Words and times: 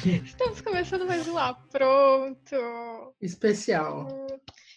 Estamos 0.24 0.62
começando 0.62 1.06
mais 1.06 1.28
um 1.28 1.34
lá, 1.34 1.52
pronto. 1.70 3.14
Especial. 3.20 4.26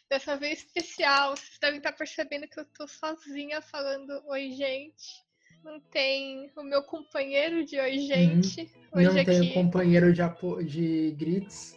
Dessa 0.09 0.35
vez 0.35 0.59
especial. 0.59 1.35
Vocês 1.35 1.57
devem 1.61 1.77
estar 1.77 1.93
percebendo 1.93 2.47
que 2.47 2.59
eu 2.59 2.65
tô 2.65 2.85
sozinha 2.87 3.61
falando 3.61 4.21
oi, 4.27 4.51
gente. 4.51 5.23
Não 5.63 5.79
tem 5.79 6.51
o 6.57 6.63
meu 6.63 6.83
companheiro 6.83 7.63
de 7.65 7.79
oi, 7.79 7.99
gente. 7.99 8.69
Hoje 8.91 9.07
Não 9.07 9.13
tem 9.23 9.39
aqui. 9.39 9.49
o 9.49 9.53
companheiro 9.53 10.11
de, 10.11 10.21
apo... 10.21 10.61
de 10.61 11.15
grits 11.17 11.73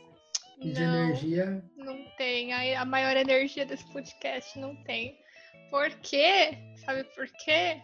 e 0.60 0.72
de 0.72 0.80
Não. 0.80 1.04
energia. 1.04 1.64
Não 1.76 2.04
tem. 2.16 2.52
A, 2.52 2.82
a 2.82 2.84
maior 2.84 3.16
energia 3.16 3.64
desse 3.64 3.86
podcast 3.92 4.58
não 4.58 4.74
tem. 4.82 5.16
Por 5.70 5.88
quê? 6.00 6.58
Sabe 6.84 7.04
por 7.14 7.28
quê? 7.44 7.80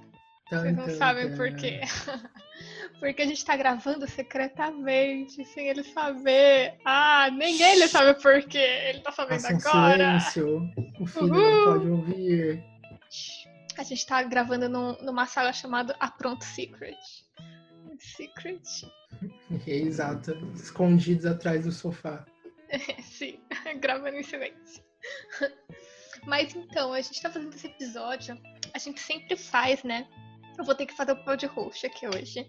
Vocês 0.60 0.76
não 0.76 0.84
tan, 0.86 0.96
sabem 0.96 1.30
tan. 1.30 1.36
por 1.36 1.54
quê. 1.56 1.80
Porque 3.00 3.22
a 3.22 3.26
gente 3.26 3.44
tá 3.44 3.56
gravando 3.56 4.06
secretamente, 4.08 5.44
sem 5.46 5.68
ele 5.68 5.82
saber. 5.82 6.78
Ah, 6.84 7.28
nem 7.32 7.60
ele 7.60 7.88
sabe 7.88 8.20
por 8.22 8.40
quê. 8.44 8.58
Ele 8.58 9.00
tá 9.00 9.10
sabendo 9.10 9.40
Faça 9.40 9.54
um 9.54 9.56
agora. 9.80 10.20
silêncio. 10.20 10.70
O 11.00 11.06
filho 11.06 11.34
Uhul. 11.34 11.50
não 11.50 11.64
pode 11.72 11.88
ouvir. 11.90 12.64
A 13.76 13.82
gente 13.82 14.06
tá 14.06 14.22
gravando 14.22 14.68
num- 14.68 14.96
numa 15.02 15.26
sala 15.26 15.52
chamada 15.52 15.96
Apronto 15.98 16.44
Secret. 16.44 16.96
Secret? 17.98 18.62
É, 19.66 19.70
exato. 19.72 20.32
Escondidos 20.54 21.26
atrás 21.26 21.64
do 21.64 21.70
sofá. 21.72 22.24
Sim, 23.02 23.38
gravando 23.80 24.16
em 24.16 24.22
silêncio. 24.22 24.82
Mas 26.26 26.54
então, 26.54 26.92
a 26.92 27.00
gente 27.00 27.20
tá 27.20 27.30
fazendo 27.30 27.54
esse 27.54 27.66
episódio. 27.66 28.38
A 28.72 28.78
gente 28.78 29.00
sempre 29.00 29.36
faz, 29.36 29.82
né? 29.84 30.08
Eu 30.62 30.66
vou 30.66 30.76
ter 30.76 30.86
que 30.86 30.94
fazer 30.94 31.10
o 31.10 31.16
papel 31.16 31.36
de 31.38 31.46
host 31.46 31.84
aqui 31.84 32.06
hoje. 32.06 32.48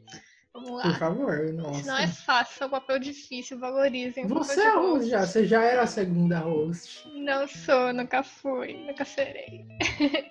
Vamos 0.54 0.70
Por 0.70 0.76
lá. 0.76 0.94
favor, 1.00 1.52
nossa. 1.52 1.84
Não 1.88 1.98
é 1.98 2.08
fácil, 2.08 2.66
é 2.66 2.68
um 2.68 2.70
papel 2.70 3.00
difícil, 3.00 3.58
valorizem. 3.58 4.28
Você 4.28 4.62
é 4.62 4.76
host 4.76 5.10
já, 5.10 5.26
você 5.26 5.48
já 5.48 5.64
era 5.64 5.82
a 5.82 5.88
segunda 5.88 6.38
host. 6.38 7.10
Não 7.12 7.48
sou, 7.48 7.92
nunca 7.92 8.22
fui, 8.22 8.76
nunca 8.86 9.04
serei. 9.04 9.66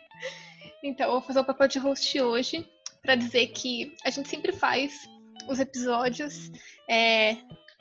então, 0.84 1.06
eu 1.06 1.12
vou 1.14 1.22
fazer 1.22 1.40
o 1.40 1.44
papel 1.44 1.66
de 1.66 1.80
host 1.80 2.20
hoje 2.20 2.64
para 3.02 3.16
dizer 3.16 3.48
que 3.48 3.96
a 4.04 4.10
gente 4.10 4.28
sempre 4.28 4.52
faz 4.52 4.94
os 5.48 5.58
episódios 5.58 6.52
é, 6.88 7.36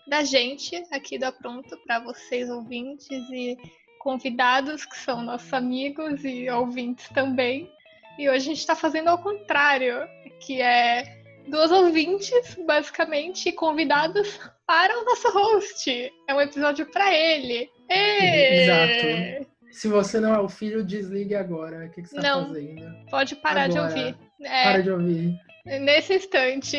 da 0.08 0.24
gente 0.24 0.84
aqui 0.92 1.20
da 1.20 1.32
Pronto 1.32 1.78
para 1.86 2.00
vocês 2.00 2.50
ouvintes 2.50 3.08
e 3.30 3.56
convidados 4.00 4.84
que 4.84 4.98
são 4.98 5.22
nossos 5.22 5.54
amigos 5.54 6.26
e 6.26 6.50
ouvintes 6.50 7.08
também. 7.10 7.72
E 8.18 8.30
hoje 8.30 8.38
a 8.38 8.50
gente 8.50 8.60
está 8.60 8.76
fazendo 8.76 9.08
ao 9.10 9.18
contrário, 9.18 10.08
que 10.40 10.62
é 10.62 11.04
duas 11.48 11.72
ouvintes, 11.72 12.56
basicamente, 12.66 13.52
convidados 13.52 14.40
para 14.68 14.98
o 15.00 15.06
nosso 15.06 15.30
host. 15.32 16.12
É 16.28 16.34
um 16.34 16.42
episódio 16.42 16.86
para 16.92 17.14
ele. 17.14 17.70
Exato. 17.90 19.52
Se 19.72 19.88
você 19.88 20.20
não 20.20 20.36
é 20.36 20.40
o 20.40 20.50
filho, 20.50 20.84
desligue 20.84 21.36
agora. 21.36 21.86
O 21.86 21.90
que, 21.92 22.02
que 22.02 22.10
você 22.10 22.16
tá 22.18 22.22
Não. 22.22 22.48
fazendo? 22.48 23.06
Pode 23.10 23.36
parar 23.38 23.68
de 23.68 23.78
Agora. 23.78 23.94
ouvir. 23.98 24.18
É, 24.44 24.64
Para 24.64 24.84
de 24.84 24.92
ouvir. 24.92 25.40
nesse 25.66 26.16
instante, 26.16 26.78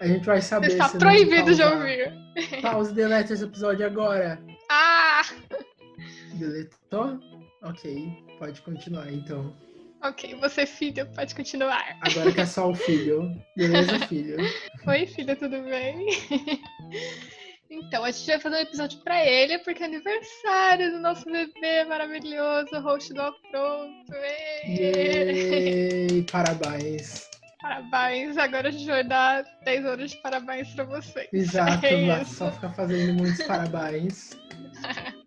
A 0.00 0.06
gente 0.06 0.24
vai 0.24 0.40
saber 0.40 0.70
você 0.70 0.76
está 0.76 0.88
proibido 0.98 1.54
de 1.54 1.62
ouvir. 1.62 2.12
Pause 2.62 2.92
e 2.92 2.94
delete 2.94 3.32
esse 3.32 3.44
episódio 3.44 3.84
agora. 3.86 4.38
Ah! 4.70 5.22
Deletou? 6.34 7.18
Ok, 7.62 8.12
pode 8.38 8.60
continuar 8.62 9.10
então. 9.12 9.56
Ok, 10.04 10.34
você, 10.34 10.66
filho, 10.66 11.06
pode 11.14 11.34
continuar. 11.34 11.96
Agora 12.02 12.30
que 12.30 12.40
é 12.40 12.46
só 12.46 12.70
o 12.70 12.74
filho. 12.74 13.30
Beleza, 13.56 13.98
filho? 14.06 14.36
Oi, 14.86 15.06
filha, 15.06 15.34
tudo 15.34 15.62
bem? 15.62 16.06
Então, 17.70 18.04
a 18.04 18.10
gente 18.12 18.26
vai 18.26 18.38
fazer 18.38 18.56
um 18.56 18.60
episódio 18.60 18.98
pra 19.00 19.26
ele, 19.26 19.58
porque 19.60 19.82
é 19.82 19.86
aniversário 19.86 20.92
do 20.92 21.00
nosso 21.00 21.24
bebê 21.24 21.82
maravilhoso, 21.88 22.78
host 22.80 23.12
do 23.12 23.20
Apronto. 23.20 24.12
Yay! 24.68 26.24
Parabéns. 26.30 27.28
Parabéns, 27.60 28.36
agora 28.36 28.68
a 28.68 28.70
gente 28.70 28.86
vai 28.86 29.02
dar 29.02 29.42
10 29.64 29.86
horas 29.86 30.10
de 30.12 30.16
parabéns 30.18 30.68
pra 30.74 30.84
vocês. 30.84 31.28
Exato, 31.32 31.84
É 31.86 32.24
só 32.24 32.52
ficar 32.52 32.70
fazendo 32.70 33.14
muitos 33.14 33.44
parabéns. 33.44 34.38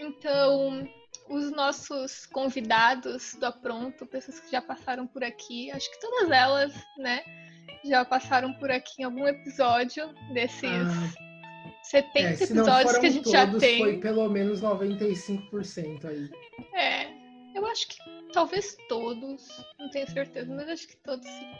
Então, 0.00 0.84
os 1.28 1.50
nossos 1.50 2.26
convidados 2.26 3.34
do 3.34 3.46
Apronto, 3.46 4.06
pessoas 4.06 4.40
que 4.40 4.50
já 4.50 4.60
passaram 4.60 5.06
por 5.06 5.24
aqui, 5.24 5.70
acho 5.70 5.90
que 5.90 6.00
todas 6.00 6.30
elas, 6.30 6.74
né, 6.98 7.22
já 7.84 8.04
passaram 8.04 8.52
por 8.54 8.70
aqui 8.70 9.02
em 9.02 9.04
algum 9.04 9.26
episódio 9.26 10.12
desses 10.32 10.64
Ah, 10.64 11.32
70 11.82 12.18
é, 12.18 12.32
episódios 12.44 12.98
que 12.98 13.06
a 13.06 13.10
gente 13.10 13.24
todos, 13.24 13.32
já 13.32 13.58
tem. 13.58 13.78
foi 13.78 13.98
pelo 13.98 14.28
menos 14.28 14.60
95% 14.60 16.04
aí. 16.04 16.30
É, 16.74 17.08
eu 17.54 17.66
acho 17.66 17.88
que 17.88 17.96
talvez 18.32 18.76
todos, 18.88 19.48
não 19.78 19.90
tenho 19.90 20.08
certeza, 20.08 20.54
mas 20.54 20.68
acho 20.68 20.88
que 20.88 20.96
todos 20.98 21.26
sim. 21.26 21.52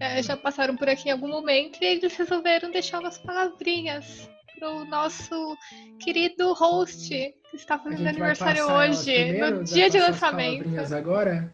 É, 0.00 0.22
já 0.22 0.36
passaram 0.36 0.76
por 0.76 0.88
aqui 0.88 1.08
em 1.08 1.12
algum 1.12 1.28
momento 1.28 1.82
e 1.82 1.86
eles 1.86 2.16
resolveram 2.16 2.70
deixar 2.70 3.00
umas 3.00 3.18
palavrinhas 3.18 4.28
pro 4.58 4.84
nosso 4.84 5.56
querido 6.00 6.52
host 6.52 7.08
que 7.08 7.56
está 7.56 7.78
fazendo 7.78 8.08
aniversário 8.08 8.66
hoje, 8.70 9.12
primeiro, 9.12 9.56
no 9.56 9.64
dia 9.64 9.90
de 9.90 9.98
lançamento. 9.98 10.94
agora? 10.94 11.52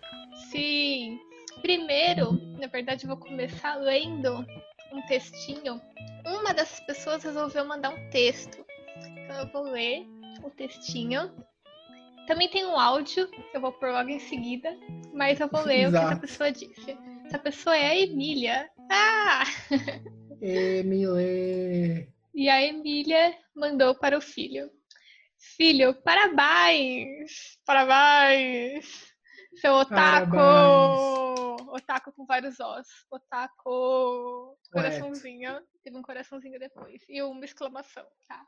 Sim. 0.51 1.19
Primeiro, 1.61 2.33
na 2.59 2.67
verdade, 2.67 3.05
eu 3.05 3.09
vou 3.09 3.19
começar 3.19 3.77
lendo 3.77 4.45
um 4.93 5.03
textinho. 5.07 5.81
Uma 6.25 6.55
dessas 6.55 6.81
pessoas 6.81 7.23
resolveu 7.23 7.65
mandar 7.65 7.91
um 7.91 8.11
texto. 8.11 8.65
Então 8.97 9.39
eu 9.39 9.47
vou 9.53 9.63
ler 9.63 10.07
o 10.43 10.51
textinho. 10.51 11.31
Também 12.27 12.49
tem 12.49 12.65
um 12.65 12.79
áudio, 12.79 13.29
eu 13.53 13.61
vou 13.61 13.73
pôr 13.73 13.91
logo 13.91 14.09
em 14.09 14.21
seguida, 14.21 14.77
mas 15.13 15.41
eu 15.41 15.49
vou 15.49 15.63
ler 15.63 15.89
o 15.89 15.91
que 15.91 15.97
essa 15.97 16.07
Exato. 16.07 16.21
pessoa 16.21 16.53
disse. 16.53 16.97
Essa 17.27 17.39
pessoa 17.39 17.77
é 17.77 17.87
a 17.87 17.99
Emília. 17.99 18.71
Ah! 18.91 19.45
Emile. 20.41 22.09
E 22.35 22.49
a 22.49 22.63
Emília 22.63 23.37
mandou 23.55 23.95
para 23.95 24.17
o 24.17 24.21
filho. 24.21 24.71
Filho, 25.57 25.95
parabéns! 26.03 27.59
Parabéns! 27.65 29.15
Seu 29.61 29.73
otaku! 29.75 30.37
Parabéns. 30.37 31.71
Otaku 31.73 32.13
com 32.13 32.27
vários 32.27 32.59
os. 32.61 32.87
Otaku! 33.11 34.57
Coraçãozinho. 34.73 35.61
Teve 35.83 35.97
um 35.97 36.03
coraçãozinho 36.03 36.59
depois. 36.59 37.03
E 37.09 37.23
uma 37.23 37.45
exclamação, 37.45 38.07
tá? 38.29 38.47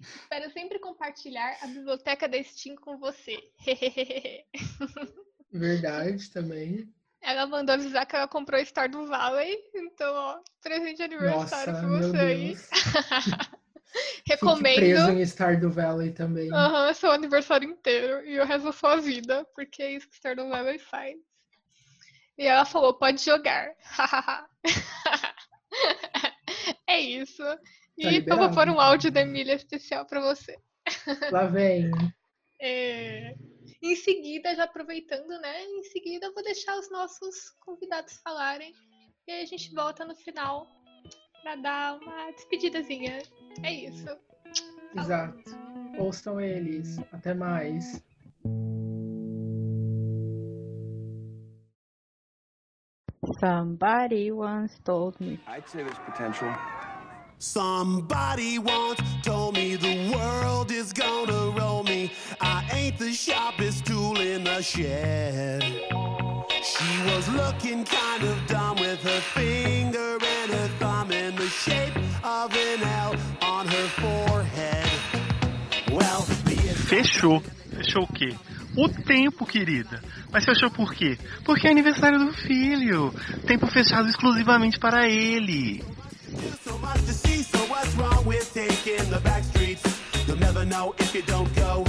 Espero 0.00 0.50
sempre 0.50 0.78
compartilhar 0.78 1.56
a 1.62 1.66
biblioteca 1.66 2.28
da 2.28 2.42
Steam 2.42 2.76
com 2.76 2.98
você. 2.98 3.38
Verdade 5.52 6.30
também. 6.30 6.92
Ela 7.24 7.46
mandou 7.46 7.74
avisar 7.74 8.04
que 8.04 8.14
ela 8.14 8.28
comprou 8.28 8.60
o 8.60 8.66
Star 8.66 8.88
do 8.90 9.06
Valley. 9.06 9.58
Então, 9.74 10.14
ó, 10.14 10.38
presente 10.62 10.98
de 10.98 11.02
aniversário 11.04 11.72
Nossa, 11.72 11.86
pra 11.86 11.98
você 11.98 12.16
aí. 12.18 12.46
Deus. 12.48 12.68
Fique 14.16 14.32
Recomendo. 14.32 14.76
preso 14.76 15.10
em 15.10 15.24
Stardew 15.24 15.70
Valley 15.70 16.12
também. 16.12 16.52
Aham, 16.52 16.92
seu 16.92 17.12
aniversário 17.12 17.68
inteiro. 17.68 18.26
E 18.26 18.38
o 18.40 18.44
resto 18.44 18.64
da 18.66 18.72
sua 18.72 18.96
vida. 18.96 19.46
Porque 19.54 19.82
é 19.82 19.92
isso 19.92 20.08
que 20.08 20.16
Stardew 20.16 20.48
Valley 20.48 20.78
faz. 20.78 21.16
E 22.36 22.46
ela 22.46 22.64
falou, 22.64 22.92
pode 22.94 23.22
jogar. 23.22 23.72
é 26.88 27.00
isso. 27.00 27.42
E 27.96 28.04
eu 28.04 28.10
vou 28.10 28.20
liberado. 28.20 28.54
pôr 28.54 28.68
um 28.68 28.80
áudio 28.80 29.10
da 29.10 29.20
Emília 29.22 29.54
especial 29.54 30.04
pra 30.04 30.20
você. 30.20 30.58
Lá 31.30 31.46
vem. 31.46 31.90
É, 32.66 33.34
Em 33.82 33.96
seguida, 33.96 34.54
já 34.54 34.64
aproveitando, 34.64 35.38
né? 35.40 35.64
Em 35.64 35.82
seguida, 35.84 36.26
eu 36.26 36.34
vou 36.34 36.42
deixar 36.42 36.78
os 36.78 36.90
nossos 36.90 37.50
convidados 37.60 38.16
falarem. 38.22 38.72
E 39.26 39.32
aí 39.32 39.42
a 39.42 39.46
gente 39.46 39.74
volta 39.74 40.04
no 40.04 40.14
final 40.14 40.66
pra 41.42 41.56
dar 41.56 41.98
uma 41.98 42.30
despedidazinha. 42.32 43.22
É 43.62 43.72
isso. 43.72 44.06
Exato. 44.96 45.42
Ouçam 45.98 46.40
eles. 46.40 46.98
Até 47.12 47.34
mais. 47.34 48.02
Somebody 53.40 54.30
once 54.30 54.78
told 54.84 55.20
me. 55.20 55.40
I'd 55.46 55.68
say 55.68 55.82
there's 55.82 55.98
potential. 55.98 56.54
Somebody 57.38 58.58
once 58.58 59.00
told 59.22 59.56
me 59.56 59.76
the 59.76 60.12
world 60.14 60.70
is 60.70 60.92
gonna 60.92 61.33
shed. 64.64 65.62
She 66.62 66.90
was 67.04 67.28
looking 67.28 67.84
kind 67.84 68.22
of 68.24 68.46
dumb 68.46 68.76
with 68.80 69.00
her 69.02 69.20
finger 69.36 70.16
and 70.16 70.50
her 70.52 70.68
thumb 70.78 71.12
in 71.12 71.36
the 71.36 71.46
shape 71.48 71.94
of 72.24 72.50
an 72.56 72.82
L 72.82 73.14
on 73.42 73.66
her 73.66 73.88
forehead. 74.00 74.88
Well, 75.92 76.22
Fechou. 76.88 77.42
Fechou 77.76 78.04
o 78.04 78.06
quê? 78.06 78.34
O 78.76 78.88
tempo, 78.88 79.44
querida. 79.44 80.00
Mas 80.32 80.44
fechou 80.44 80.70
por 80.70 80.94
quê? 80.94 81.18
Porque 81.44 81.68
é 81.68 81.70
aniversário 81.70 82.18
do 82.18 82.32
filho. 82.32 83.12
Tempo 83.46 83.66
fechado 83.66 84.08
exclusivamente 84.08 84.78
para 84.78 85.06
ele. 85.06 85.84
You'll 90.26 90.38
never 90.38 90.64
know 90.64 90.94
if 90.98 91.14
you 91.14 91.22
don't 91.22 91.54
go. 91.54 91.84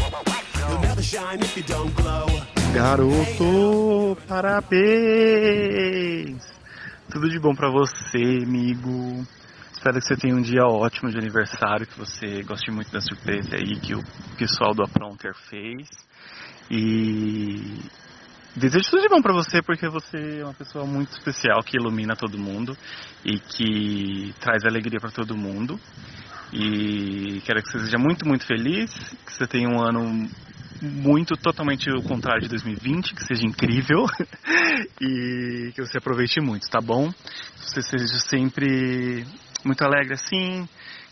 You'll 0.68 0.82
never 0.82 1.02
shine 1.02 1.40
if 1.40 1.56
you 1.56 1.64
don't 1.64 1.96
glow. 1.96 2.28
Garoto, 2.76 4.18
parabéns! 4.28 4.76
Tudo 7.10 7.30
de 7.30 7.40
bom 7.40 7.56
pra 7.56 7.72
você, 7.72 8.44
amigo. 8.44 9.26
Espero 9.72 9.98
que 9.98 10.06
você 10.06 10.18
tenha 10.18 10.36
um 10.36 10.42
dia 10.42 10.66
ótimo 10.66 11.10
de 11.10 11.18
aniversário, 11.18 11.88
que 11.88 11.98
você 11.98 12.44
goste 12.44 12.70
muito 12.72 12.92
da 12.92 13.00
surpresa 13.00 13.56
aí 13.56 13.80
que 13.80 13.96
o 13.96 14.04
pessoal 14.38 14.74
do 14.76 14.84
Apronter 14.84 15.34
fez. 15.50 15.88
E 16.70 17.80
desejo 18.58 18.90
tudo 18.90 19.04
de 19.04 19.08
bom 19.08 19.22
pra 19.22 19.32
você, 19.32 19.62
porque 19.62 19.88
você 19.88 20.42
é 20.42 20.44
uma 20.44 20.54
pessoa 20.54 20.86
muito 20.86 21.12
especial, 21.12 21.64
que 21.64 21.78
ilumina 21.78 22.14
todo 22.14 22.38
mundo 22.38 22.78
e 23.24 23.40
que 23.40 24.36
traz 24.42 24.66
alegria 24.66 25.00
pra 25.00 25.12
todo 25.12 25.38
mundo. 25.38 25.80
E 26.52 27.42
quero 27.46 27.64
que 27.64 27.72
você 27.72 27.80
seja 27.86 27.98
muito, 27.98 28.28
muito 28.28 28.46
feliz, 28.46 28.94
que 29.26 29.32
você 29.32 29.48
tenha 29.48 29.70
um 29.70 29.82
ano 29.82 30.30
muito 30.82 31.36
totalmente 31.36 31.90
o 31.90 32.02
contrário 32.02 32.42
de 32.42 32.50
2020, 32.50 33.16
que 33.16 33.24
seja 33.24 33.46
incrível 33.46 34.06
e 35.02 35.72
que 35.74 35.82
você 35.82 35.98
aproveite 35.98 36.40
muito, 36.42 36.70
tá 36.70 36.80
bom? 36.82 37.12
Que 37.12 37.72
você 37.72 37.82
seja 37.82 38.20
sempre 38.20 39.26
muito 39.64 39.82
alegre 39.84 40.14
assim, 40.14 40.68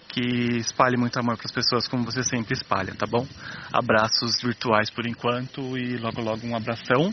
que 0.10 0.58
espalhe 0.58 0.96
muito 0.96 1.18
amor 1.20 1.38
para 1.38 1.46
as 1.46 1.52
pessoas 1.52 1.88
como 1.88 2.04
você 2.04 2.24
sempre 2.24 2.54
espalha, 2.54 2.94
tá 2.96 3.08
bom? 3.08 3.26
Abraços 3.72 4.42
virtuais 4.42 4.90
por 4.92 5.08
enquanto 5.08 5.78
e 5.78 5.98
logo 5.98 6.22
logo 6.22 6.46
um 6.46 6.56
abração, 6.56 7.12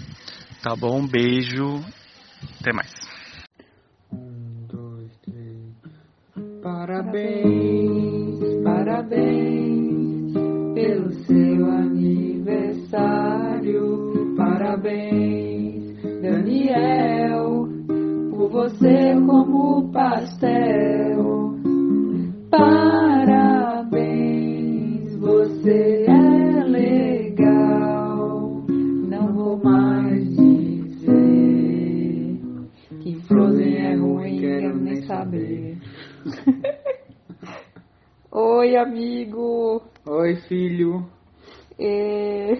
tá 0.62 0.76
bom? 0.76 1.06
Beijo, 1.06 1.82
até 2.60 2.72
mais. 2.72 2.92
Um, 4.12 4.66
dois, 4.66 5.10
três. 5.24 5.72
Parabéns, 6.62 8.38
parabéns 8.62 10.32
pelo 10.74 11.12
seu 11.24 11.70
aniversário. 12.90 14.34
Parabéns, 14.36 16.02
Daniel, 16.20 17.68
por 18.30 18.50
você 18.50 19.14
como 19.26 19.90
pastel. 19.92 21.54
Parabéns, 22.50 23.94
você 25.16 26.04
é 26.06 26.64
legal. 26.64 28.64
Não 28.68 29.32
vou 29.34 29.56
mais 29.62 30.24
dizer 30.36 32.40
que 33.02 33.14
Frozen 33.26 33.76
é 33.76 33.94
ruim, 33.94 34.40
quero 34.40 34.74
nem 34.76 35.02
saber. 35.02 35.78
Oi, 38.32 38.76
amigo. 38.76 39.82
Oi, 40.06 40.36
filho. 40.48 41.04
É, 41.82 42.56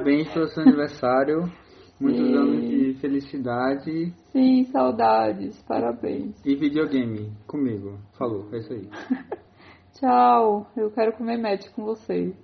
Parabéns 0.00 0.32
pelo 0.32 0.48
seu 0.48 0.62
aniversário. 0.62 1.52
Muitos 2.00 2.22
Sim. 2.26 2.34
anos 2.34 2.70
de 2.70 2.94
felicidade 3.02 4.14
Sim, 4.32 4.64
saudades. 4.72 5.62
Parabéns. 5.64 6.42
e 6.42 6.56
videogame 6.56 7.30
comigo. 7.46 7.98
Falou, 8.16 8.48
é 8.54 8.60
isso 8.60 8.72
aí. 8.72 8.88
Tchau. 9.92 10.66
Eu 10.74 10.90
quero 10.90 11.12
comer 11.12 11.36
match 11.36 11.68
com 11.74 11.84
você. 11.84 12.34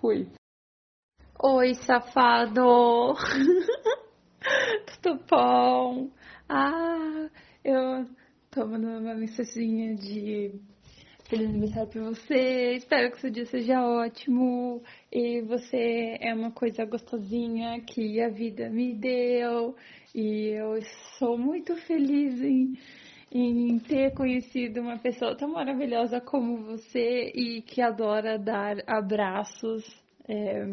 Fui. 0.00 0.26
Oi, 1.42 1.74
safado! 1.74 3.12
Tudo 5.02 5.22
bom? 5.30 6.10
Ah, 6.48 7.28
eu 7.62 8.06
tô 8.50 8.66
mandando 8.66 9.00
uma 9.00 9.14
mensaginha 9.14 9.94
de 9.96 10.58
feliz 11.32 11.48
aniversário 11.48 11.88
pra 11.88 12.02
você. 12.02 12.74
Espero 12.74 13.10
que 13.10 13.20
seu 13.22 13.30
dia 13.30 13.46
seja 13.46 13.82
ótimo. 13.82 14.82
E 15.10 15.40
você 15.40 16.18
é 16.20 16.34
uma 16.34 16.50
coisa 16.50 16.84
gostosinha 16.84 17.80
que 17.80 18.20
a 18.20 18.28
vida 18.28 18.68
me 18.68 18.92
deu. 18.94 19.74
E 20.14 20.48
eu 20.48 20.78
sou 21.18 21.38
muito 21.38 21.74
feliz 21.86 22.38
em, 22.42 22.74
em 23.30 23.78
ter 23.78 24.12
conhecido 24.12 24.82
uma 24.82 24.98
pessoa 24.98 25.34
tão 25.34 25.48
maravilhosa 25.52 26.20
como 26.20 26.66
você 26.66 27.32
e 27.34 27.62
que 27.62 27.80
adora 27.80 28.38
dar 28.38 28.76
abraços. 28.86 29.82
é, 30.28 30.66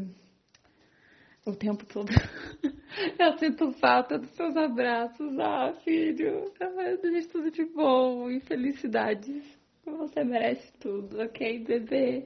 o 1.45 1.55
tempo 1.55 1.85
todo. 1.85 2.09
Eu 3.17 3.37
sinto 3.37 3.71
falta 3.79 4.19
dos 4.19 4.29
seus 4.31 4.57
abraços. 4.57 5.39
Ah, 5.39 5.73
filho, 5.85 6.51
eu 6.59 6.97
desejo 6.97 7.29
tudo 7.29 7.49
de 7.49 7.63
bom 7.63 8.29
e 8.29 8.41
felicidades. 8.41 9.58
Você 9.97 10.23
merece 10.23 10.71
tudo, 10.79 11.21
ok, 11.21 11.59
bebê? 11.65 12.25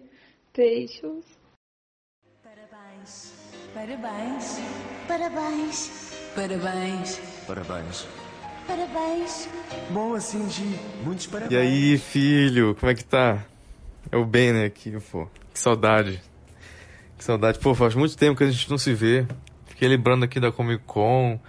Beijos. 0.56 1.26
Parabéns. 2.44 3.34
Parabéns. 3.74 4.60
Parabéns. 5.08 6.14
Parabéns. 6.36 7.20
Parabéns. 7.48 8.08
Parabéns. 8.68 9.50
Bom 9.90 10.14
assim, 10.14 10.50
Gi. 10.50 10.80
Muitos 11.04 11.28
parabéns. 11.28 11.52
E 11.52 11.58
aí, 11.58 11.98
filho, 11.98 12.76
como 12.80 12.92
é 12.92 12.96
que 12.96 13.04
tá? 13.04 13.46
É 14.12 14.18
o 14.18 14.26
Ben, 14.26 14.54
né, 14.54 14.66
aqui, 14.66 14.98
pô. 15.12 15.28
Que 15.54 15.60
saudade. 15.60 16.22
Que 17.18 17.24
saudade. 17.24 17.60
Pô, 17.60 17.74
faz 17.74 17.96
muito 17.96 18.18
tempo 18.18 18.38
que 18.38 18.44
a 18.44 18.50
gente 18.50 18.70
não 18.70 18.78
se 18.78 18.94
vê. 18.94 19.26
Fiquei 19.66 19.88
lembrando 19.88 20.24
aqui 20.24 20.40
da 20.40 20.52
Comic 20.52 20.84
Con, 20.86 21.40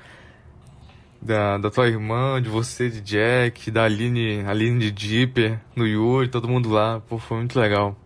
da, 1.24 1.56
da 1.56 1.70
tua 1.70 1.88
irmã, 1.88 2.40
de 2.40 2.50
você, 2.50 2.90
de 2.90 3.00
Jack, 3.00 3.70
da 3.70 3.84
Aline, 3.84 4.44
Aline 4.46 4.78
de 4.78 4.90
Dipper, 4.90 5.58
no 5.74 5.86
Yuri, 5.86 6.28
todo 6.28 6.46
mundo 6.46 6.68
lá. 6.68 7.00
Pô, 7.00 7.18
foi 7.18 7.38
muito 7.38 7.58
legal. 7.58 7.96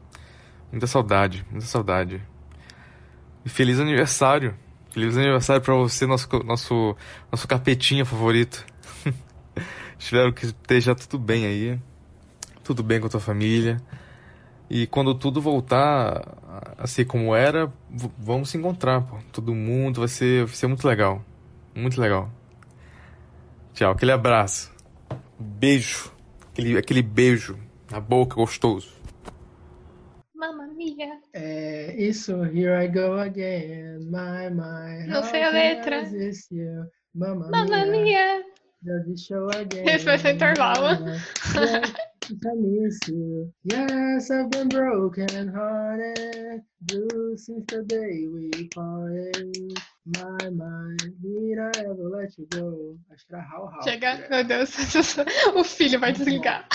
Muita 0.71 0.87
saudade, 0.87 1.45
muita 1.51 1.67
saudade. 1.67 2.23
E 3.45 3.49
feliz 3.49 3.81
aniversário. 3.81 4.55
Feliz 4.91 5.17
aniversário 5.17 5.61
pra 5.61 5.75
você, 5.75 6.07
nosso, 6.07 6.29
nosso, 6.45 6.97
nosso 7.31 7.49
capetinha 7.49 8.05
favorito. 8.05 8.65
Espero 9.99 10.33
que 10.33 10.47
esteja 10.47 10.95
tudo 10.95 11.19
bem 11.19 11.45
aí. 11.45 11.79
Tudo 12.63 12.83
bem 12.83 13.01
com 13.01 13.07
a 13.07 13.11
tua 13.11 13.21
família. 13.21 13.83
E 14.71 14.87
quando 14.87 15.15
tudo 15.15 15.41
voltar 15.41 16.23
a 16.77 16.87
ser 16.87 17.07
como 17.07 17.35
era, 17.35 17.73
vamos 18.19 18.51
se 18.51 18.59
encontrar, 18.59 19.01
pô. 19.01 19.17
Todo 19.33 19.55
mundo 19.55 20.01
vai 20.01 20.09
ser, 20.09 20.45
vai 20.45 20.55
ser 20.55 20.67
muito 20.69 20.87
legal. 20.87 21.25
Muito 21.75 22.01
legal. 22.01 22.31
Tchau, 23.79 23.93
aquele 23.93 24.11
abraço. 24.11 24.75
Beijo. 25.39 26.13
Aquele, 26.51 26.77
aquele 26.77 27.01
beijo 27.01 27.57
na 27.89 28.01
boca 28.01 28.35
gostoso. 28.35 28.93
Mamma 30.35 30.67
mia. 30.67 31.21
É, 31.33 31.95
isso, 31.97 32.43
here 32.47 32.85
I 32.85 32.89
go 32.89 33.13
again, 33.21 34.01
my, 34.01 34.51
my. 34.51 35.07
Não 35.07 35.23
sei 35.23 35.45
a 35.45 35.51
letra. 35.51 36.03
Mamma 37.15 37.51
Mamma 37.53 37.87
mia. 37.87 38.03
mia. 38.03 38.45
Does 38.83 39.07
it 39.11 39.21
show 39.21 39.49
again? 39.51 39.89
Esse 39.89 40.05
vai 40.07 40.19
ser 40.19 40.27
o 40.27 40.35
intervalo. 40.35 40.89
Yes, 41.55 41.93
I 42.45 42.57
miss 42.57 42.99
you. 43.09 43.53
Yes, 43.65 44.29
I've 44.33 44.51
been 44.51 44.69
broken 44.69 45.55
hearted. 45.55 46.65
Blue 46.81 47.37
since 47.37 47.65
the 47.69 47.85
day 47.85 48.27
we 48.27 48.51
parted. 48.75 49.79
My 50.17 50.49
mind, 50.49 51.03
did 51.21 51.59
I 51.59 51.71
ever 51.81 52.09
let 52.09 52.33
you 52.39 52.47
go? 52.51 52.97
Acho 53.13 53.27
que 53.27 53.35
era 53.35 53.43
How 53.45 53.67
How. 53.67 53.83
Chega, 53.83 54.27
meu 54.31 54.43
Deus, 54.43 54.71
o 55.55 55.63
filho 55.65 56.01
vai 56.01 56.13
desligar. 56.13 56.67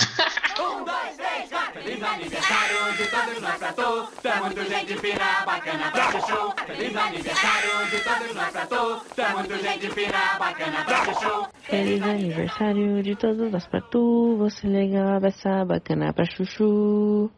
Um, 0.60 0.86
dois, 0.86 1.18
três, 1.18 1.50
quatro. 1.50 1.82
Feliz 1.82 2.04
aniversário 2.04 2.94
de 2.96 3.08
todos 3.08 3.42
nós 3.42 3.58
pra 3.58 3.74
tu. 3.74 4.28
É 4.28 4.40
muito 4.40 4.64
gente 4.70 4.98
fina, 5.00 5.46
bacana 5.48 5.92
pra 5.92 6.12
chuchu. 6.12 6.54
Feliz 6.68 6.96
aniversário 6.96 7.90
de 7.90 8.04
todos 8.04 8.36
nós 8.36 8.52
pra 8.52 8.66
tu. 8.68 9.22
É 9.22 9.34
muito 9.34 9.58
gente 9.58 9.90
fina, 9.90 10.38
bacana 10.38 10.86
pra 10.86 11.06
chuchu. 11.06 11.50
Feliz 11.64 12.04
aniversário 12.04 13.02
de 13.04 13.16
todos 13.16 13.52
nós 13.52 13.66
pra 13.66 13.82
tu, 13.82 14.36
você 14.38 14.68
legal, 14.68 15.20
beça 15.20 15.66
bacana 15.66 16.14
pra 16.14 16.26
chuchu. 16.26 17.32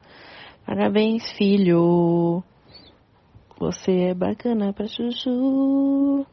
Parabéns, 0.65 1.31
filho. 1.37 2.43
Você 3.57 4.09
é 4.09 4.13
bacana 4.13 4.73
pra 4.73 4.85
chuchu. 4.85 6.25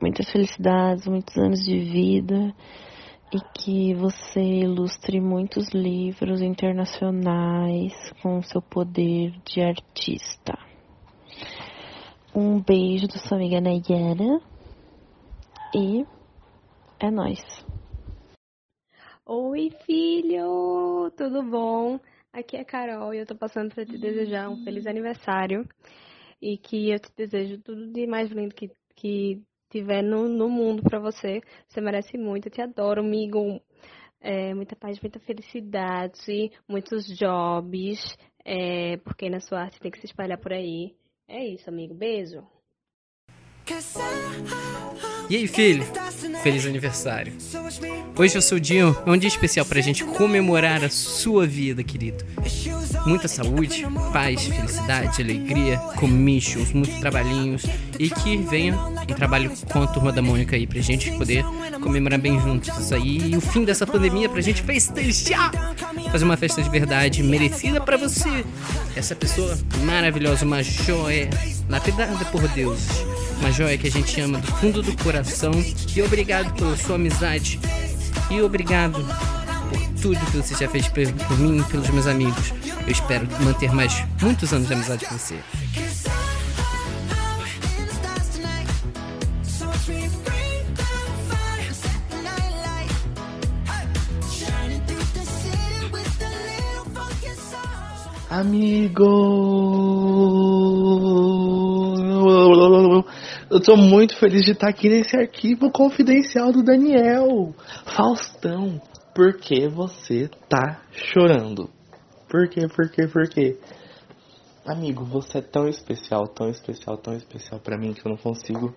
Muitas 0.00 0.28
felicidades, 0.32 1.06
muitos 1.06 1.36
anos 1.36 1.60
de 1.60 1.78
vida 1.78 2.52
e 3.32 3.38
que 3.56 3.94
você 3.94 4.40
ilustre 4.40 5.20
muitos 5.20 5.68
livros 5.72 6.42
internacionais 6.42 7.94
com 8.20 8.42
seu 8.42 8.60
poder 8.60 9.30
de 9.44 9.62
artista. 9.62 10.58
Um 12.34 12.60
beijo 12.60 13.06
da 13.06 13.18
sua 13.18 13.36
amiga 13.36 13.60
Nayara 13.60 14.40
e 15.72 16.04
é 16.98 17.08
nóis. 17.08 17.40
Oi, 19.24 19.70
filho! 19.86 21.08
Tudo 21.16 21.44
bom? 21.44 22.00
Aqui 22.32 22.56
é 22.56 22.62
a 22.62 22.64
Carol 22.64 23.14
e 23.14 23.18
eu 23.18 23.26
tô 23.26 23.36
passando 23.36 23.72
para 23.72 23.86
te 23.86 23.96
desejar 23.96 24.48
um 24.50 24.64
feliz 24.64 24.88
aniversário 24.88 25.64
e 26.42 26.58
que 26.58 26.90
eu 26.90 26.98
te 26.98 27.08
desejo 27.16 27.58
tudo 27.58 27.86
de 27.92 28.04
mais 28.06 28.28
lindo 28.32 28.52
que, 28.52 28.68
que 28.96 29.40
tiver 29.70 30.02
no, 30.02 30.28
no 30.28 30.50
mundo 30.50 30.82
para 30.82 30.98
você. 30.98 31.40
Você 31.68 31.80
merece 31.80 32.18
muito, 32.18 32.48
eu 32.48 32.52
te 32.52 32.60
adoro, 32.60 33.00
amigo. 33.00 33.62
é, 34.20 34.52
muita 34.54 34.76
paz, 34.76 35.00
muita 35.00 35.18
felicidade, 35.20 36.50
muitos 36.68 37.06
jobs, 37.06 38.16
é, 38.44 38.96
porque 38.98 39.30
na 39.30 39.40
sua 39.40 39.62
arte 39.62 39.80
tem 39.80 39.90
que 39.90 39.98
se 39.98 40.06
espalhar 40.06 40.38
por 40.38 40.52
aí. 40.52 40.94
É 41.28 41.44
isso, 41.44 41.68
amigo. 41.70 41.94
Beijo. 41.94 42.44
E 45.30 45.36
aí, 45.36 45.46
filho? 45.46 45.84
Feliz 46.42 46.66
aniversário. 46.66 47.32
Hoje 48.18 48.36
é 48.36 48.38
o 48.38 48.42
seu 48.42 48.58
dia, 48.58 48.82
é 48.82 49.10
um 49.10 49.16
dia 49.16 49.28
especial 49.28 49.64
pra 49.64 49.80
gente 49.80 50.04
comemorar 50.04 50.84
a 50.84 50.90
sua 50.90 51.46
vida, 51.46 51.82
querido. 51.82 52.24
Muita 53.04 53.26
saúde, 53.28 53.84
paz, 54.12 54.44
felicidade, 54.44 55.22
alegria, 55.22 55.76
comishos, 55.96 56.72
muitos 56.72 56.98
trabalhinhos 57.00 57.64
e 57.98 58.08
que 58.08 58.36
venha 58.36 58.76
um 58.76 59.14
trabalho 59.14 59.52
com 59.70 59.82
a 59.82 59.86
turma 59.86 60.12
da 60.12 60.22
Mônica 60.22 60.54
aí 60.54 60.66
pra 60.66 60.80
gente 60.80 61.10
poder 61.12 61.44
comemorar 61.80 62.18
bem 62.18 62.40
juntos 62.40 62.92
aí 62.92 63.32
e 63.32 63.36
o 63.36 63.40
fim 63.40 63.64
dessa 63.64 63.86
pandemia 63.86 64.28
pra 64.28 64.40
gente 64.40 64.62
festejar, 64.62 65.50
fazer 66.10 66.24
uma 66.24 66.36
festa 66.36 66.62
de 66.62 66.70
verdade 66.70 67.22
merecida 67.22 67.80
pra 67.80 67.96
você. 67.96 68.44
Essa 68.94 69.16
pessoa 69.16 69.58
maravilhosa, 69.84 70.44
uma 70.44 70.62
joia, 70.62 71.28
lapidada 71.68 72.24
por 72.26 72.46
Deus 72.48 72.86
uma 73.42 73.50
joia 73.50 73.76
que 73.76 73.88
a 73.88 73.90
gente 73.90 74.20
ama 74.20 74.38
do 74.38 74.46
fundo 74.58 74.82
do 74.82 74.96
coração. 75.02 75.50
E 75.94 76.00
obrigado 76.02 76.54
pela 76.54 76.76
sua 76.76 76.94
amizade. 76.94 77.58
E 78.30 78.40
obrigado 78.40 79.04
por 79.68 80.00
tudo 80.00 80.30
que 80.30 80.36
você 80.36 80.54
já 80.54 80.68
fez 80.68 80.86
por 80.86 81.38
mim 81.38 81.58
e 81.58 81.64
pelos 81.64 81.90
meus 81.90 82.06
amigos. 82.06 82.61
Eu 82.92 82.94
espero 82.94 83.26
manter 83.42 83.72
mais 83.72 84.04
muitos 84.20 84.52
anos 84.52 84.68
de 84.68 84.74
amizade 84.74 85.06
com 85.06 85.16
você. 85.16 85.38
Amigo, 98.28 99.04
eu 103.50 103.62
tô 103.62 103.74
muito 103.74 104.18
feliz 104.18 104.44
de 104.44 104.52
estar 104.52 104.68
aqui 104.68 104.90
nesse 104.90 105.16
arquivo 105.16 105.70
confidencial 105.70 106.52
do 106.52 106.62
Daniel. 106.62 107.54
Faustão, 107.86 108.78
por 109.14 109.38
que 109.38 109.66
você 109.66 110.28
tá 110.46 110.82
chorando? 110.92 111.70
Por 112.32 112.48
quê, 112.48 112.66
por 112.66 112.88
quê, 112.88 113.06
por 113.06 113.28
quê? 113.28 113.58
Amigo, 114.64 115.04
você 115.04 115.36
é 115.36 115.42
tão 115.42 115.68
especial, 115.68 116.26
tão 116.26 116.48
especial, 116.48 116.96
tão 116.96 117.14
especial 117.14 117.60
para 117.60 117.76
mim 117.76 117.92
que 117.92 118.06
eu 118.06 118.08
não 118.08 118.16
consigo 118.16 118.74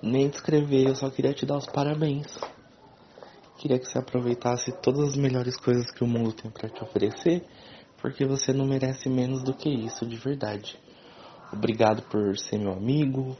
nem 0.00 0.28
descrever. 0.28 0.86
Eu 0.86 0.94
só 0.94 1.10
queria 1.10 1.34
te 1.34 1.44
dar 1.44 1.56
os 1.56 1.66
parabéns. 1.66 2.28
Queria 3.58 3.80
que 3.80 3.86
você 3.86 3.98
aproveitasse 3.98 4.70
todas 4.80 5.00
as 5.08 5.16
melhores 5.16 5.56
coisas 5.56 5.90
que 5.90 6.04
o 6.04 6.06
mundo 6.06 6.32
tem 6.32 6.48
para 6.48 6.68
te 6.68 6.80
oferecer, 6.80 7.44
porque 8.00 8.24
você 8.24 8.52
não 8.52 8.64
merece 8.64 9.08
menos 9.08 9.42
do 9.42 9.52
que 9.52 9.68
isso, 9.68 10.06
de 10.06 10.16
verdade. 10.16 10.78
Obrigado 11.52 12.02
por 12.02 12.38
ser 12.38 12.56
meu 12.56 12.72
amigo. 12.72 13.36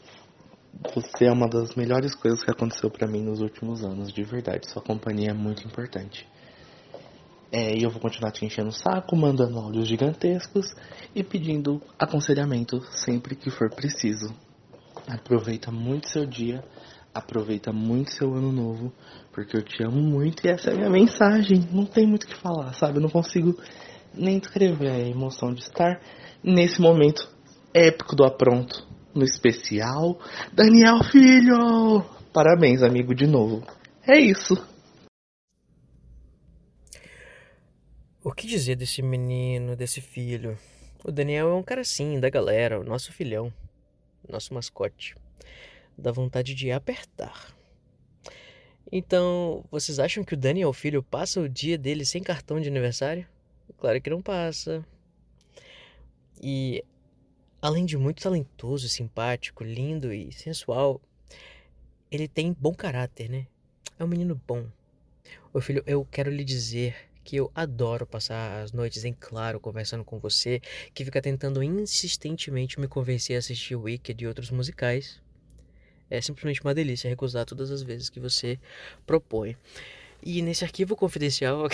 Você 0.92 1.26
é 1.26 1.30
uma 1.30 1.46
das 1.46 1.76
melhores 1.76 2.16
coisas 2.16 2.42
que 2.42 2.50
aconteceu 2.50 2.90
para 2.90 3.06
mim 3.06 3.22
nos 3.22 3.40
últimos 3.40 3.84
anos, 3.84 4.12
de 4.12 4.24
verdade. 4.24 4.68
Sua 4.68 4.82
companhia 4.82 5.30
é 5.30 5.32
muito 5.32 5.64
importante. 5.64 6.26
É, 7.54 7.76
eu 7.78 7.90
vou 7.90 8.00
continuar 8.00 8.32
te 8.32 8.46
enchendo 8.46 8.70
o 8.70 8.72
saco, 8.72 9.14
mandando 9.14 9.58
áudios 9.58 9.86
gigantescos 9.86 10.74
e 11.14 11.22
pedindo 11.22 11.82
aconselhamento 11.98 12.80
sempre 13.04 13.36
que 13.36 13.50
for 13.50 13.68
preciso. 13.68 14.34
Aproveita 15.06 15.70
muito 15.70 16.08
seu 16.08 16.24
dia, 16.24 16.64
aproveita 17.12 17.70
muito 17.70 18.10
seu 18.14 18.32
ano 18.32 18.50
novo, 18.50 18.90
porque 19.32 19.54
eu 19.54 19.62
te 19.62 19.84
amo 19.84 20.00
muito 20.00 20.46
e 20.46 20.48
essa 20.48 20.70
é 20.70 20.72
a 20.72 20.76
minha 20.76 20.88
mensagem. 20.88 21.68
Não 21.70 21.84
tem 21.84 22.06
muito 22.06 22.24
o 22.24 22.28
que 22.28 22.36
falar, 22.36 22.72
sabe? 22.72 22.96
Eu 22.96 23.02
não 23.02 23.10
consigo 23.10 23.54
nem 24.14 24.38
descrever 24.38 24.88
a 24.88 24.98
emoção 24.98 25.52
de 25.52 25.60
estar 25.60 26.00
nesse 26.42 26.80
momento 26.80 27.28
épico 27.74 28.16
do 28.16 28.24
apronto, 28.24 28.82
no 29.14 29.24
especial 29.24 30.18
Daniel 30.54 31.04
Filho. 31.04 32.02
Parabéns, 32.32 32.82
amigo, 32.82 33.14
de 33.14 33.26
novo. 33.26 33.62
É 34.08 34.18
isso. 34.18 34.71
O 38.24 38.30
que 38.30 38.46
dizer 38.46 38.76
desse 38.76 39.02
menino, 39.02 39.74
desse 39.74 40.00
filho? 40.00 40.56
O 41.04 41.10
Daniel 41.10 41.48
é 41.48 41.54
um 41.54 41.62
cara 41.62 41.80
assim, 41.80 42.20
da 42.20 42.30
galera, 42.30 42.78
o 42.78 42.84
nosso 42.84 43.12
filhão, 43.12 43.52
nosso 44.28 44.54
mascote. 44.54 45.16
Dá 45.98 46.12
vontade 46.12 46.54
de 46.54 46.70
apertar. 46.70 47.52
Então, 48.92 49.64
vocês 49.72 49.98
acham 49.98 50.22
que 50.22 50.34
o 50.34 50.36
Daniel 50.36 50.72
filho 50.72 51.02
passa 51.02 51.40
o 51.40 51.48
dia 51.48 51.76
dele 51.76 52.04
sem 52.04 52.22
cartão 52.22 52.60
de 52.60 52.68
aniversário? 52.68 53.26
Claro 53.76 54.00
que 54.00 54.08
não 54.08 54.22
passa. 54.22 54.86
E 56.40 56.84
além 57.60 57.84
de 57.84 57.98
muito 57.98 58.22
talentoso, 58.22 58.88
simpático, 58.88 59.64
lindo 59.64 60.12
e 60.12 60.30
sensual, 60.30 61.00
ele 62.08 62.28
tem 62.28 62.52
bom 62.52 62.72
caráter, 62.72 63.28
né? 63.28 63.48
É 63.98 64.04
um 64.04 64.08
menino 64.08 64.40
bom. 64.46 64.64
Ô 65.52 65.60
filho, 65.60 65.82
eu 65.88 66.06
quero 66.08 66.30
lhe 66.30 66.44
dizer 66.44 67.10
que 67.24 67.36
eu 67.36 67.50
adoro 67.54 68.06
passar 68.06 68.62
as 68.62 68.72
noites 68.72 69.04
em 69.04 69.12
claro 69.12 69.60
conversando 69.60 70.04
com 70.04 70.18
você, 70.18 70.60
que 70.92 71.04
fica 71.04 71.20
tentando 71.20 71.62
insistentemente 71.62 72.80
me 72.80 72.88
convencer 72.88 73.36
a 73.36 73.38
assistir 73.38 73.76
Wicked 73.76 74.22
e 74.22 74.26
outros 74.26 74.50
musicais. 74.50 75.20
É 76.10 76.20
simplesmente 76.20 76.60
uma 76.60 76.74
delícia 76.74 77.08
recusar 77.08 77.46
todas 77.46 77.70
as 77.70 77.82
vezes 77.82 78.10
que 78.10 78.20
você 78.20 78.58
propõe. 79.06 79.56
E 80.24 80.40
nesse 80.40 80.62
arquivo 80.64 80.94
confidencial, 80.94 81.66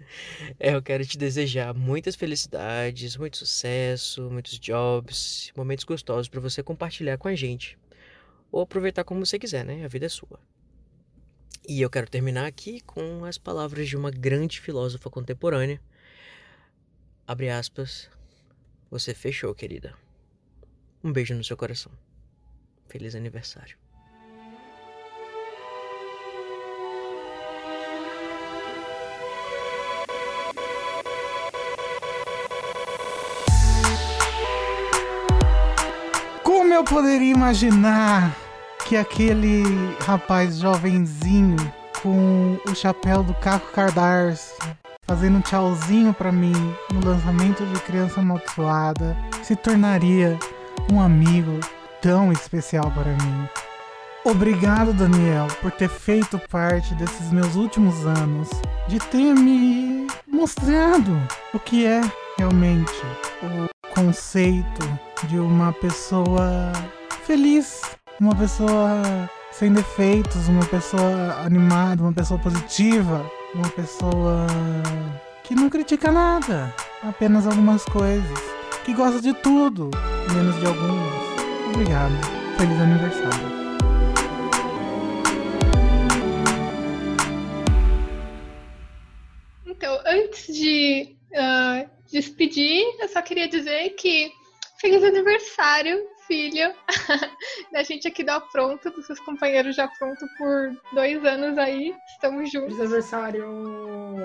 eu 0.58 0.80
quero 0.80 1.04
te 1.04 1.18
desejar 1.18 1.74
muitas 1.74 2.16
felicidades, 2.16 3.16
muito 3.16 3.36
sucesso, 3.36 4.30
muitos 4.30 4.58
jobs, 4.58 5.52
momentos 5.54 5.84
gostosos 5.84 6.28
para 6.28 6.40
você 6.40 6.62
compartilhar 6.62 7.18
com 7.18 7.28
a 7.28 7.34
gente. 7.34 7.76
Ou 8.50 8.62
aproveitar 8.62 9.04
como 9.04 9.24
você 9.24 9.38
quiser, 9.38 9.64
né? 9.64 9.84
A 9.84 9.88
vida 9.88 10.06
é 10.06 10.08
sua. 10.08 10.40
E 11.70 11.82
eu 11.82 11.88
quero 11.88 12.10
terminar 12.10 12.46
aqui 12.46 12.80
com 12.80 13.24
as 13.24 13.38
palavras 13.38 13.88
de 13.88 13.96
uma 13.96 14.10
grande 14.10 14.60
filósofa 14.60 15.08
contemporânea. 15.08 15.80
Abre 17.24 17.48
aspas. 17.48 18.10
Você 18.90 19.14
fechou, 19.14 19.54
querida. 19.54 19.94
Um 21.04 21.12
beijo 21.12 21.32
no 21.32 21.44
seu 21.44 21.56
coração. 21.56 21.92
Feliz 22.88 23.14
aniversário. 23.14 23.78
Como 36.42 36.74
eu 36.74 36.82
poderia 36.82 37.30
imaginar 37.30 38.49
que 38.90 38.96
aquele 38.96 39.62
rapaz 40.04 40.58
jovenzinho 40.58 41.54
com 42.02 42.58
o 42.68 42.74
chapéu 42.74 43.22
do 43.22 43.32
Caco 43.34 43.70
Cardars 43.70 44.52
fazendo 45.06 45.38
um 45.38 45.40
tchauzinho 45.40 46.12
para 46.12 46.32
mim 46.32 46.74
no 46.92 47.08
lançamento 47.08 47.64
de 47.66 47.78
Criança 47.82 48.18
Amaldiçoada 48.18 49.16
se 49.44 49.54
tornaria 49.54 50.36
um 50.90 51.00
amigo 51.00 51.60
tão 52.02 52.32
especial 52.32 52.90
para 52.90 53.12
mim. 53.12 53.48
Obrigado, 54.24 54.92
Daniel, 54.92 55.46
por 55.62 55.70
ter 55.70 55.88
feito 55.88 56.36
parte 56.50 56.92
desses 56.94 57.30
meus 57.30 57.54
últimos 57.54 58.04
anos, 58.04 58.48
de 58.88 58.98
ter 58.98 59.34
me 59.34 60.08
mostrado 60.26 61.16
o 61.54 61.60
que 61.60 61.86
é 61.86 62.00
realmente 62.36 62.92
o 63.40 63.94
conceito 63.94 64.98
de 65.28 65.38
uma 65.38 65.72
pessoa 65.74 66.72
feliz, 67.24 67.82
uma 68.20 68.36
pessoa 68.36 69.30
sem 69.50 69.72
defeitos, 69.72 70.46
uma 70.46 70.64
pessoa 70.66 71.40
animada, 71.42 72.02
uma 72.02 72.12
pessoa 72.12 72.38
positiva, 72.38 73.24
uma 73.54 73.68
pessoa 73.70 74.46
que 75.42 75.54
não 75.54 75.70
critica 75.70 76.12
nada, 76.12 76.72
apenas 77.02 77.46
algumas 77.46 77.82
coisas, 77.86 78.38
que 78.84 78.92
gosta 78.92 79.22
de 79.22 79.32
tudo, 79.32 79.90
menos 80.34 80.54
de 80.60 80.66
algumas. 80.66 81.74
Obrigado. 81.74 82.12
Feliz 82.58 82.78
aniversário. 82.78 83.60
Então, 89.66 89.98
antes 90.04 90.54
de 90.54 91.16
uh, 91.32 91.90
despedir, 92.12 92.82
eu 93.00 93.08
só 93.08 93.22
queria 93.22 93.48
dizer 93.48 93.90
que 93.90 94.30
feliz 94.78 95.02
aniversário, 95.02 95.98
filho, 96.30 96.72
da 97.72 97.82
gente 97.82 98.06
aqui 98.06 98.22
do 98.22 98.30
Apronto, 98.30 98.88
dos 98.90 99.04
seus 99.04 99.18
companheiros 99.18 99.74
já 99.74 99.88
pronto 99.88 100.24
por 100.38 100.70
dois 100.92 101.24
anos 101.24 101.58
aí. 101.58 101.92
Estamos 102.06 102.52
juntos. 102.52 102.76
Feliz 102.76 102.80
aniversário! 102.80 103.44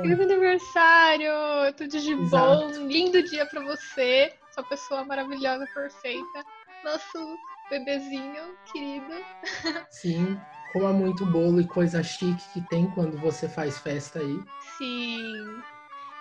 Feliz 0.03 0.19
aniversário! 0.19 1.31
Tudo 1.75 1.97
de 1.97 2.11
Exato. 2.13 2.29
bom, 2.29 2.67
um 2.67 2.87
lindo 2.87 3.23
dia 3.23 3.47
pra 3.47 3.59
você, 3.63 4.31
sua 4.51 4.63
pessoa 4.65 5.03
maravilhosa, 5.03 5.65
perfeita. 5.73 6.45
Nosso 6.83 7.37
bebezinho 7.71 8.55
querido. 8.71 9.13
Sim, 9.89 10.39
coma 10.73 10.93
muito 10.93 11.25
bolo 11.25 11.59
e 11.59 11.67
coisa 11.67 12.03
chique 12.03 12.43
que 12.53 12.61
tem 12.69 12.87
quando 12.91 13.17
você 13.17 13.49
faz 13.49 13.79
festa 13.79 14.19
aí. 14.19 14.39
Sim. 14.77 15.63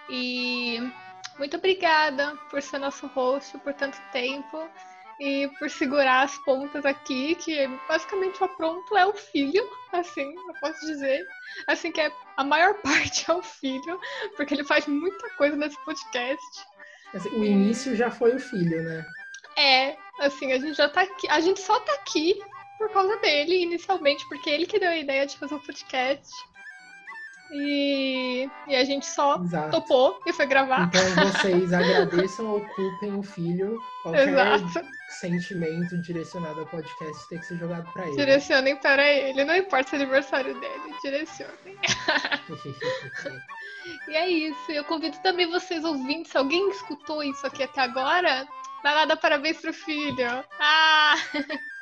E 0.09 0.79
muito 1.39 1.59
obrigada 1.59 2.35
por 2.49 2.63
ser 2.63 2.79
nosso 2.79 3.07
host 3.09 3.59
por 3.59 3.75
tanto 3.75 3.99
tempo 4.13 4.67
e 5.21 5.49
por 5.59 5.71
segurar 5.71 6.23
as 6.23 6.37
pontas 6.39 6.85
aqui, 6.85 7.35
que 7.37 7.67
basicamente 7.89 8.41
o 8.41 8.45
Apronto 8.45 8.97
é 8.97 9.07
o 9.07 9.15
filho, 9.15 9.63
assim, 9.93 10.35
eu 10.35 10.55
posso 10.61 10.85
dizer. 10.87 11.27
Assim 11.67 11.93
que 11.93 12.01
é, 12.01 12.13
a 12.37 12.45
maior 12.45 12.75
parte 12.83 13.31
é 13.31 13.35
o 13.35 13.43
filho, 13.43 14.01
porque 14.37 14.55
ele 14.55 14.65
faz 14.65 14.87
muita 14.87 15.31
coisa 15.37 15.57
nesse 15.57 15.83
podcast. 15.85 16.67
Assim, 17.15 17.29
o 17.31 17.45
início 17.45 17.95
já 17.95 18.11
foi 18.11 18.35
o 18.35 18.41
filho, 18.41 18.83
né? 18.83 19.07
É, 19.57 19.97
assim, 20.21 20.53
a 20.53 20.59
gente 20.59 20.75
já 20.75 20.89
tá 20.89 21.03
aqui, 21.03 21.29
a 21.31 21.41
gente 21.41 21.61
só 21.61 21.79
tá 21.81 21.93
aqui 21.95 22.41
por 22.77 22.91
causa 22.91 23.17
dele, 23.19 23.63
inicialmente, 23.63 24.27
porque 24.29 24.51
ele 24.51 24.67
que 24.67 24.81
deu 24.81 24.91
a 24.91 24.97
ideia 24.97 25.27
de 25.27 25.39
fazer 25.39 25.55
o 25.55 25.61
podcast. 25.61 26.29
E, 27.51 28.49
e 28.67 28.75
a 28.75 28.85
gente 28.85 29.07
só 29.07 29.41
Exato. 29.43 29.71
topou 29.71 30.21
e 30.27 30.33
foi 30.33 30.47
gravar. 30.47 30.89
Então 30.89 31.33
vocês 31.33 31.73
agradeçam 31.75 32.47
ou 32.47 32.61
culpem 32.61 33.15
o 33.15 33.23
filho. 33.23 33.79
Qualquer 34.03 34.29
Exato. 34.29 34.87
sentimento 35.21 35.97
direcionado 36.03 36.61
ao 36.61 36.67
podcast 36.67 37.29
tem 37.29 37.39
que 37.39 37.47
ser 37.47 37.59
jogado 37.59 37.91
pra 37.93 38.07
ele. 38.07 38.17
Direcionem 38.17 38.77
para 38.77 39.07
ele, 39.07 39.45
não 39.45 39.57
importa 39.57 39.93
o 39.93 39.97
aniversário 39.97 40.59
dele, 40.59 40.95
direcionem. 41.03 41.79
E 44.09 44.17
é 44.17 44.29
isso. 44.29 44.71
Eu 44.71 44.85
convido 44.85 45.19
também 45.19 45.51
vocês 45.51 45.85
ouvintes, 45.85 46.33
se 46.33 46.39
alguém 46.39 46.71
escutou 46.71 47.23
isso 47.23 47.47
aqui 47.47 47.63
até 47.63 47.83
agora, 47.83 48.47
vai 48.83 48.95
lá 48.95 49.05
dar 49.05 49.17
parabéns 49.17 49.61
pro 49.61 49.73
filho. 49.73 50.45
Ah! 50.59 51.15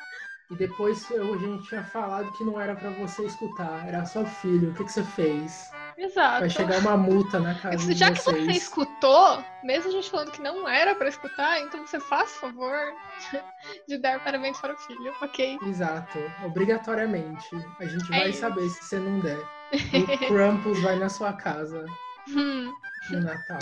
E 0.52 0.56
depois 0.56 1.10
eu- 1.10 1.32
a 1.34 1.38
gente 1.38 1.66
tinha 1.66 1.82
falado 1.82 2.30
que 2.32 2.44
não 2.44 2.60
era 2.60 2.76
pra 2.76 2.90
você 2.90 3.24
escutar, 3.24 3.88
era 3.88 4.04
só 4.04 4.22
filho. 4.24 4.70
O 4.70 4.74
que, 4.74 4.84
que 4.84 4.92
você 4.92 5.02
fez? 5.02 5.70
Exato. 5.96 6.40
Vai 6.40 6.50
chegar 6.50 6.78
uma 6.80 6.96
multa 6.96 7.38
na 7.40 7.54
casa 7.54 7.78
de 7.78 7.94
Já 7.94 8.10
que 8.12 8.18
vocês. 8.20 8.44
você 8.44 8.50
escutou, 8.52 9.42
mesmo 9.64 9.88
a 9.88 9.92
gente 9.92 10.10
falando 10.10 10.30
que 10.30 10.42
não 10.42 10.68
era 10.68 10.94
pra 10.94 11.08
escutar, 11.08 11.60
então 11.60 11.86
você 11.86 11.98
faz 12.00 12.32
favor 12.36 12.76
de 13.88 13.96
dar 13.98 14.22
parabéns 14.22 14.58
para 14.60 14.74
o 14.74 14.78
filho, 14.78 15.12
ok? 15.22 15.58
Exato, 15.66 16.18
obrigatoriamente. 16.44 17.48
A 17.80 17.84
gente 17.86 18.12
É 18.12 18.18
vai 18.18 18.30
isso. 18.30 18.40
saber 18.40 18.68
se 18.68 18.84
você 18.84 18.98
não 18.98 19.20
der. 19.20 19.38
O 20.24 20.28
Krampus 20.28 20.80
vai 20.82 20.96
na 20.96 21.08
sua 21.08 21.32
casa 21.32 21.86
Hum, 22.28 22.70
no 23.10 23.20
Natal. 23.20 23.58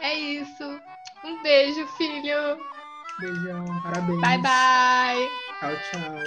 é 0.00 0.14
isso. 0.14 0.80
Um 1.24 1.40
beijo, 1.42 1.86
filho. 1.96 2.58
Beijão, 3.20 3.64
parabéns. 3.82 4.20
Bye, 4.20 4.38
bye. 4.42 5.47
Tchau, 5.58 5.74
tchau. 5.90 6.18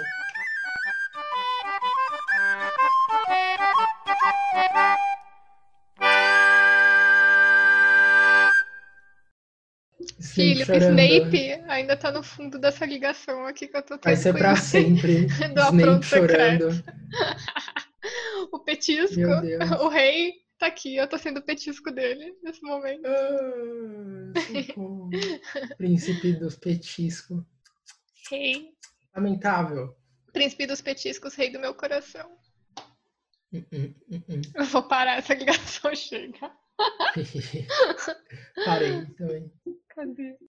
Filho, 10.21 10.65
chorando. 10.65 10.99
Snape 10.99 11.63
ainda 11.69 11.95
tá 11.95 12.11
no 12.11 12.21
fundo 12.21 12.59
dessa 12.59 12.85
ligação 12.85 13.45
aqui 13.45 13.67
que 13.69 13.77
eu 13.77 13.81
tô 13.81 13.97
tendo 13.97 14.03
Vai 14.03 14.15
ser 14.17 14.33
pra 14.33 14.55
sempre. 14.57 15.27
Do 15.55 15.61
Snape 15.61 16.05
chorando. 16.05 16.67
O 18.51 18.59
petisco, 18.59 19.21
o 19.81 19.87
rei 19.87 20.33
tá 20.57 20.65
aqui, 20.65 20.95
eu 20.95 21.07
tô 21.07 21.17
sendo 21.17 21.37
o 21.37 21.43
petisco 21.43 21.91
dele 21.91 22.35
nesse 22.43 22.61
momento. 22.63 23.05
Ah. 23.05 24.33
Príncipe 25.77 26.33
dos 26.33 26.57
petiscos. 26.57 27.43
Rei, 28.29 28.73
Lamentável. 29.15 29.95
príncipe 30.31 30.65
dos 30.65 30.81
petiscos, 30.81 31.35
rei 31.35 31.51
do 31.51 31.59
meu 31.59 31.73
coração. 31.75 32.37
Hum, 33.53 33.65
hum, 33.71 33.93
hum. 34.09 34.41
Eu 34.55 34.65
vou 34.65 34.83
parar 34.83 35.17
essa 35.17 35.33
ligação, 35.33 35.93
chega. 35.93 36.51
Parei 38.65 39.05
também. 39.17 39.51
Cadê? 39.89 40.39